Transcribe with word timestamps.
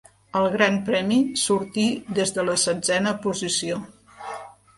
Al 0.37 0.45
Gran 0.53 0.77
Premi 0.87 1.17
sortí 1.41 1.83
des 2.21 2.33
de 2.39 2.47
la 2.49 2.57
setzena 2.63 3.15
posició. 3.27 3.79